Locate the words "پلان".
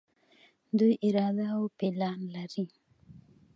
1.77-2.19